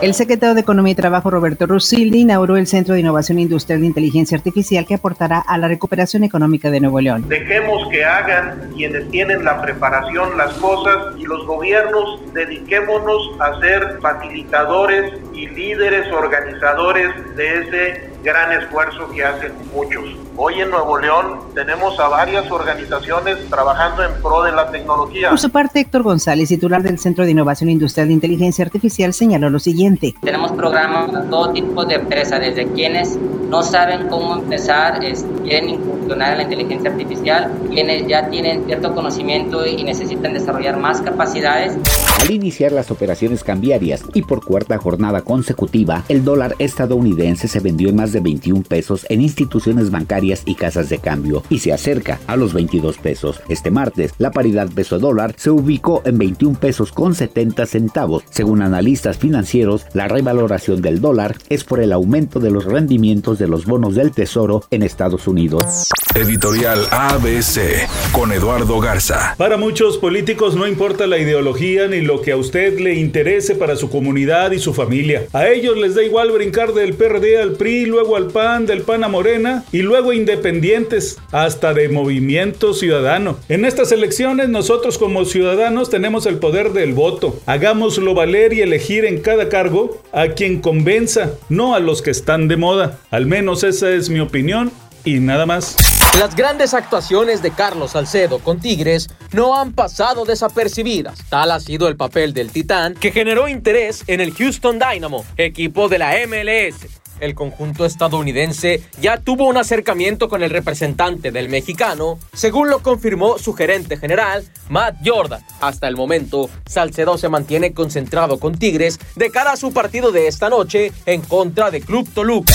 El 0.00 0.14
secretario 0.14 0.54
de 0.54 0.60
Economía 0.60 0.92
y 0.92 0.94
Trabajo, 0.94 1.28
Roberto 1.28 1.66
Rusildi, 1.66 2.20
inauguró 2.20 2.56
el 2.56 2.68
Centro 2.68 2.94
de 2.94 3.00
Innovación 3.00 3.40
Industrial 3.40 3.80
de 3.80 3.86
Inteligencia 3.86 4.36
Artificial 4.36 4.86
que 4.86 4.94
aportará 4.94 5.40
a 5.40 5.58
la 5.58 5.66
recuperación 5.66 6.22
económica 6.22 6.70
de 6.70 6.78
Nuevo 6.78 7.00
León. 7.00 7.28
Dejemos 7.28 7.88
que 7.88 8.04
hagan 8.04 8.70
quienes 8.76 9.10
tienen 9.10 9.44
la 9.44 9.60
preparación 9.60 10.38
las 10.38 10.54
cosas 10.54 11.16
y 11.18 11.24
los 11.24 11.44
gobiernos 11.46 12.20
dediquémonos 12.32 13.40
a 13.40 13.58
ser 13.58 13.98
facilitadores 14.00 15.14
y 15.34 15.48
líderes 15.48 16.12
organizadores 16.12 17.10
de 17.36 17.58
ese 17.58 18.10
gran 18.22 18.52
esfuerzo 18.52 19.08
que 19.10 19.24
hacen 19.24 19.52
muchos. 19.74 20.04
Hoy 20.36 20.60
en 20.60 20.70
Nuevo 20.70 20.98
León 20.98 21.40
tenemos 21.54 21.98
a 21.98 22.08
varias 22.08 22.50
organizaciones 22.50 23.38
trabajando 23.48 24.04
en 24.04 24.22
pro 24.22 24.42
de 24.42 24.52
la 24.52 24.70
tecnología. 24.70 25.30
Por 25.30 25.38
su 25.38 25.50
parte, 25.50 25.80
Héctor 25.80 26.02
González, 26.02 26.48
titular 26.48 26.82
del 26.82 26.98
Centro 26.98 27.24
de 27.24 27.32
Innovación 27.32 27.70
Industrial 27.70 28.06
de 28.06 28.14
Inteligencia 28.14 28.64
Artificial, 28.64 29.12
señaló 29.12 29.50
lo 29.50 29.58
siguiente. 29.58 29.87
Tenemos 29.96 30.52
programas 30.52 31.10
para 31.10 31.24
todo 31.24 31.52
tipo 31.52 31.84
de 31.84 31.94
empresas, 31.94 32.40
desde 32.40 32.66
quienes 32.68 33.18
no 33.48 33.62
saben 33.62 34.08
cómo 34.08 34.36
empezar, 34.36 35.00
quieren 35.42 35.70
incursionar 35.70 36.32
en 36.32 36.38
la 36.38 36.42
inteligencia 36.44 36.90
artificial, 36.90 37.50
quienes 37.70 38.06
ya 38.06 38.28
tienen 38.28 38.64
cierto 38.66 38.94
conocimiento 38.94 39.66
y 39.66 39.82
necesitan 39.82 40.34
desarrollar 40.34 40.78
más 40.78 41.00
capacidades. 41.00 41.76
Al 42.20 42.30
iniciar 42.30 42.72
las 42.72 42.90
operaciones 42.90 43.44
cambiarias 43.44 44.02
y 44.12 44.22
por 44.22 44.44
cuarta 44.44 44.76
jornada 44.76 45.22
consecutiva, 45.22 46.04
el 46.08 46.24
dólar 46.24 46.56
estadounidense 46.58 47.48
se 47.48 47.60
vendió 47.60 47.88
en 47.88 47.96
más 47.96 48.12
de 48.12 48.20
21 48.20 48.62
pesos 48.62 49.06
en 49.08 49.22
instituciones 49.22 49.90
bancarias 49.90 50.42
y 50.44 50.54
casas 50.54 50.88
de 50.88 50.98
cambio 50.98 51.42
y 51.48 51.60
se 51.60 51.72
acerca 51.72 52.20
a 52.26 52.36
los 52.36 52.52
22 52.52 52.98
pesos. 52.98 53.40
Este 53.48 53.70
martes, 53.70 54.12
la 54.18 54.30
paridad 54.30 54.68
peso-dólar 54.68 55.34
se 55.38 55.50
ubicó 55.50 56.02
en 56.04 56.18
21 56.18 56.58
pesos 56.58 56.92
con 56.92 57.14
70 57.14 57.64
centavos. 57.66 58.24
Según 58.30 58.62
analistas 58.62 59.16
financieros, 59.16 59.77
la 59.92 60.08
revaloración 60.08 60.82
del 60.82 61.00
dólar 61.00 61.36
es 61.48 61.64
por 61.64 61.80
el 61.80 61.92
aumento 61.92 62.40
de 62.40 62.50
los 62.50 62.64
rendimientos 62.64 63.38
de 63.38 63.48
los 63.48 63.66
bonos 63.66 63.94
del 63.94 64.12
Tesoro 64.12 64.64
en 64.70 64.82
Estados 64.82 65.26
Unidos. 65.26 65.88
Editorial 66.14 66.86
ABC 66.90 67.86
con 68.12 68.32
Eduardo 68.32 68.80
Garza. 68.80 69.34
Para 69.36 69.56
muchos 69.56 69.98
políticos 69.98 70.56
no 70.56 70.66
importa 70.66 71.06
la 71.06 71.18
ideología 71.18 71.86
ni 71.86 72.00
lo 72.00 72.22
que 72.22 72.32
a 72.32 72.36
usted 72.36 72.78
le 72.80 72.94
interese 72.94 73.54
para 73.54 73.76
su 73.76 73.90
comunidad 73.90 74.52
y 74.52 74.58
su 74.58 74.74
familia. 74.74 75.26
A 75.32 75.48
ellos 75.48 75.76
les 75.76 75.94
da 75.94 76.02
igual 76.02 76.30
brincar 76.30 76.72
del 76.72 76.94
PRD 76.94 77.40
al 77.40 77.52
PRI, 77.52 77.86
luego 77.86 78.16
al 78.16 78.28
PAN, 78.28 78.66
del 78.66 78.82
PAN 78.82 79.04
a 79.04 79.08
Morena 79.08 79.64
y 79.70 79.82
luego 79.82 80.12
independientes, 80.12 81.18
hasta 81.30 81.74
de 81.74 81.88
Movimiento 81.88 82.74
Ciudadano. 82.74 83.38
En 83.48 83.64
estas 83.64 83.92
elecciones 83.92 84.48
nosotros 84.48 84.98
como 84.98 85.24
ciudadanos 85.24 85.90
tenemos 85.90 86.26
el 86.26 86.38
poder 86.38 86.72
del 86.72 86.94
voto. 86.94 87.38
Hagámoslo 87.46 88.14
valer 88.14 88.52
y 88.52 88.60
elegir 88.60 89.04
en 89.04 89.20
cada 89.20 89.48
cargo 89.48 89.67
a 90.12 90.28
quien 90.28 90.60
convenza, 90.60 91.30
no 91.48 91.74
a 91.74 91.80
los 91.80 92.02
que 92.02 92.10
están 92.10 92.48
de 92.48 92.56
moda. 92.56 92.98
Al 93.10 93.26
menos 93.26 93.64
esa 93.64 93.90
es 93.90 94.08
mi 94.10 94.20
opinión 94.20 94.72
y 95.04 95.20
nada 95.20 95.46
más. 95.46 95.76
Las 96.18 96.34
grandes 96.34 96.74
actuaciones 96.74 97.42
de 97.42 97.52
Carlos 97.52 97.92
Salcedo 97.92 98.40
con 98.40 98.60
Tigres 98.60 99.08
no 99.32 99.56
han 99.56 99.72
pasado 99.72 100.24
desapercibidas. 100.24 101.18
Tal 101.28 101.50
ha 101.50 101.60
sido 101.60 101.86
el 101.86 101.96
papel 101.96 102.32
del 102.32 102.50
Titán 102.50 102.94
que 102.94 103.12
generó 103.12 103.46
interés 103.46 104.02
en 104.06 104.20
el 104.20 104.32
Houston 104.32 104.78
Dynamo, 104.78 105.24
equipo 105.36 105.88
de 105.88 105.98
la 105.98 106.14
MLS. 106.26 106.86
El 107.20 107.34
conjunto 107.34 107.84
estadounidense 107.84 108.82
ya 109.00 109.18
tuvo 109.18 109.46
un 109.46 109.56
acercamiento 109.56 110.28
con 110.28 110.42
el 110.42 110.50
representante 110.50 111.30
del 111.30 111.48
mexicano, 111.48 112.18
según 112.32 112.70
lo 112.70 112.82
confirmó 112.82 113.38
su 113.38 113.54
gerente 113.54 113.96
general, 113.96 114.44
Matt 114.68 114.96
Jordan. 115.04 115.42
Hasta 115.60 115.88
el 115.88 115.96
momento, 115.96 116.48
Salcedo 116.66 117.18
se 117.18 117.28
mantiene 117.28 117.72
concentrado 117.72 118.38
con 118.38 118.56
Tigres 118.56 118.98
de 119.16 119.30
cara 119.30 119.52
a 119.52 119.56
su 119.56 119.72
partido 119.72 120.12
de 120.12 120.28
esta 120.28 120.48
noche 120.48 120.92
en 121.06 121.20
contra 121.22 121.70
de 121.70 121.80
Club 121.80 122.08
Toluca. 122.12 122.54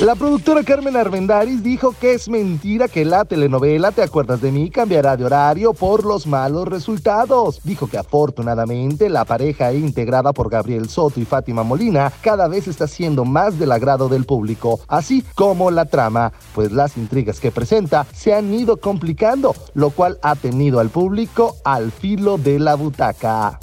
La 0.00 0.16
productora 0.16 0.64
Carmen 0.64 0.96
Armendáriz 0.96 1.62
dijo 1.62 1.94
que 2.00 2.14
es 2.14 2.28
mentira 2.28 2.88
que 2.88 3.04
la 3.04 3.24
telenovela 3.24 3.92
Te 3.92 4.02
acuerdas 4.02 4.40
de 4.40 4.50
mí 4.50 4.68
cambiará 4.68 5.16
de 5.16 5.24
horario 5.24 5.72
por 5.72 6.04
los 6.04 6.26
malos 6.26 6.66
resultados. 6.66 7.60
Dijo 7.62 7.86
que 7.86 7.96
afortunadamente 7.96 9.08
la 9.08 9.24
pareja 9.24 9.72
integrada 9.72 10.32
por 10.32 10.50
Gabriel 10.50 10.88
Soto 10.88 11.20
y 11.20 11.24
Fátima 11.24 11.62
Molina 11.62 12.12
cada 12.22 12.48
vez 12.48 12.66
está 12.66 12.88
siendo 12.88 13.24
más 13.24 13.56
del 13.56 13.70
agrado 13.70 14.08
del 14.08 14.24
público, 14.24 14.80
así 14.88 15.22
como 15.36 15.70
la 15.70 15.84
trama, 15.84 16.32
pues 16.56 16.72
las 16.72 16.96
intrigas 16.96 17.38
que 17.38 17.52
presenta 17.52 18.04
se 18.12 18.34
han 18.34 18.52
ido 18.52 18.78
complicando, 18.78 19.54
lo 19.74 19.90
cual 19.90 20.18
ha 20.22 20.34
tenido 20.34 20.80
al 20.80 20.90
público 20.90 21.54
al 21.62 21.92
filo 21.92 22.36
de 22.36 22.58
la 22.58 22.74
butaca. 22.74 23.60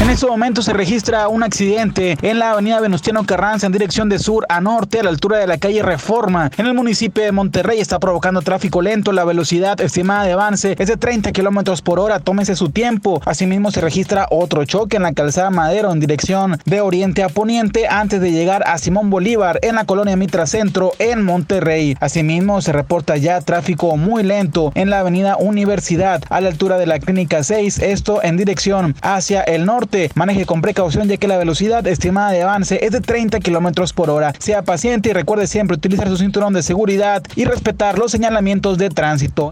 En 0.00 0.08
este 0.08 0.26
momento 0.26 0.62
se 0.62 0.72
registra 0.72 1.28
un 1.28 1.42
accidente 1.42 2.16
en 2.22 2.38
la 2.38 2.52
avenida 2.52 2.80
Venustiano 2.80 3.24
Carranza 3.26 3.66
en 3.66 3.72
dirección 3.72 4.08
de 4.08 4.18
sur 4.18 4.46
a 4.48 4.60
norte 4.62 4.98
a 4.98 5.02
la 5.02 5.10
altura 5.10 5.36
de 5.36 5.46
la 5.46 5.58
calle 5.58 5.82
Reforma. 5.82 6.50
En 6.56 6.64
el 6.64 6.72
municipio 6.72 7.22
de 7.22 7.32
Monterrey 7.32 7.80
está 7.80 7.98
provocando 7.98 8.40
tráfico 8.40 8.80
lento. 8.80 9.12
La 9.12 9.26
velocidad 9.26 9.78
estimada 9.78 10.24
de 10.24 10.32
avance 10.32 10.74
es 10.78 10.88
de 10.88 10.96
30 10.96 11.32
kilómetros 11.32 11.82
por 11.82 12.00
hora. 12.00 12.18
Tómese 12.18 12.56
su 12.56 12.70
tiempo. 12.70 13.20
Asimismo 13.26 13.70
se 13.70 13.82
registra 13.82 14.26
otro 14.30 14.64
choque 14.64 14.96
en 14.96 15.02
la 15.02 15.12
calzada 15.12 15.50
Madero 15.50 15.92
en 15.92 16.00
dirección 16.00 16.58
de 16.64 16.80
oriente 16.80 17.22
a 17.22 17.28
poniente 17.28 17.86
antes 17.86 18.22
de 18.22 18.32
llegar 18.32 18.64
a 18.66 18.78
Simón 18.78 19.10
Bolívar 19.10 19.58
en 19.62 19.74
la 19.74 19.84
colonia 19.84 20.16
Mitra 20.16 20.46
Centro 20.46 20.92
en 20.98 21.22
Monterrey. 21.22 21.94
Asimismo 22.00 22.62
se 22.62 22.72
reporta 22.72 23.18
ya 23.18 23.42
tráfico 23.42 23.98
muy 23.98 24.22
lento 24.22 24.72
en 24.74 24.88
la 24.88 25.00
avenida 25.00 25.36
Universidad 25.36 26.22
a 26.30 26.40
la 26.40 26.48
altura 26.48 26.78
de 26.78 26.86
la 26.86 26.98
clínica 26.98 27.44
6. 27.44 27.80
Esto 27.80 28.22
en 28.22 28.38
dirección 28.38 28.96
hacia 29.02 29.42
el 29.42 29.66
norte 29.90 30.10
Maneje 30.14 30.46
con 30.46 30.60
precaución 30.60 31.08
ya 31.08 31.16
que 31.16 31.26
la 31.26 31.38
velocidad 31.38 31.86
estimada 31.86 32.30
de 32.30 32.42
avance 32.42 32.78
es 32.82 32.92
de 32.92 33.00
30 33.00 33.40
kilómetros 33.40 33.92
por 33.92 34.10
hora. 34.10 34.32
Sea 34.38 34.62
paciente 34.62 35.10
y 35.10 35.12
recuerde 35.12 35.46
siempre 35.46 35.76
utilizar 35.76 36.08
su 36.08 36.16
cinturón 36.16 36.52
de 36.52 36.62
seguridad 36.62 37.22
y 37.34 37.44
respetar 37.44 37.98
los 37.98 38.12
señalamientos 38.12 38.78
de 38.78 38.90
tránsito. 38.90 39.50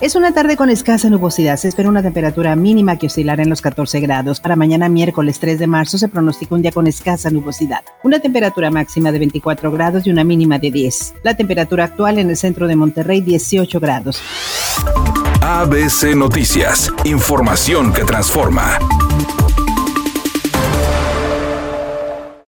Es 0.00 0.14
una 0.14 0.32
tarde 0.32 0.56
con 0.56 0.70
escasa 0.70 1.10
nubosidad. 1.10 1.56
Se 1.56 1.68
espera 1.68 1.88
una 1.88 2.02
temperatura 2.02 2.56
mínima 2.56 2.96
que 2.96 3.06
oscilará 3.06 3.42
en 3.42 3.50
los 3.50 3.60
14 3.60 4.00
grados. 4.00 4.40
Para 4.40 4.56
mañana 4.56 4.88
miércoles 4.88 5.38
3 5.40 5.58
de 5.58 5.66
marzo 5.66 5.98
se 5.98 6.08
pronostica 6.08 6.54
un 6.54 6.62
día 6.62 6.72
con 6.72 6.86
escasa 6.86 7.30
nubosidad. 7.30 7.80
Una 8.02 8.20
temperatura 8.20 8.70
máxima 8.70 9.12
de 9.12 9.18
24 9.18 9.70
grados 9.72 10.06
y 10.06 10.10
una 10.10 10.24
mínima 10.24 10.58
de 10.58 10.70
10. 10.70 11.14
La 11.22 11.36
temperatura 11.36 11.84
actual 11.84 12.18
en 12.18 12.30
el 12.30 12.36
centro 12.36 12.66
de 12.66 12.76
Monterrey 12.76 13.20
18 13.20 13.80
grados. 13.80 14.22
ABC 15.42 16.14
Noticias. 16.14 16.90
Información 17.04 17.92
que 17.92 18.04
transforma. 18.04 18.78